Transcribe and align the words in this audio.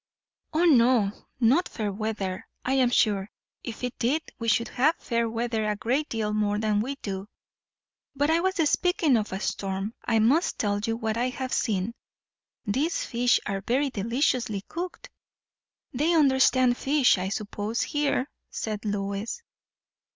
"O 0.51 0.65
no, 0.65 1.11
not 1.39 1.69
fair 1.69 1.91
weather; 1.91 2.47
I 2.65 2.73
am 2.73 2.89
sure, 2.89 3.29
if 3.63 3.83
it 3.83 3.99
did, 3.99 4.23
we 4.39 4.47
should 4.47 4.69
have 4.69 4.95
fair 4.95 5.29
weather 5.29 5.69
a 5.69 5.75
great 5.75 6.09
deal 6.09 6.33
more 6.33 6.57
than 6.57 6.79
we 6.81 6.95
do. 7.03 7.27
But 8.15 8.31
I 8.31 8.39
was 8.39 8.55
speaking 8.67 9.15
of 9.15 9.31
a 9.31 9.39
storm, 9.39 9.83
and 9.83 9.93
I 10.05 10.17
must 10.17 10.57
tell 10.57 10.79
you 10.79 10.97
what 10.97 11.17
I 11.17 11.29
have 11.29 11.53
seen. 11.53 11.93
These 12.65 13.03
fish 13.05 13.39
are 13.45 13.61
very 13.61 13.91
deliciously 13.91 14.63
cooked!" 14.67 15.07
"They 15.93 16.15
understand 16.15 16.77
fish, 16.77 17.19
I 17.19 17.29
suppose, 17.29 17.83
here," 17.83 18.27
said 18.49 18.83
Lois. 18.83 19.43